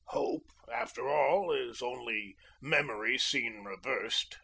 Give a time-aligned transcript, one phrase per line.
[0.05, 4.39] Hope, after all, is only memory seen reversed.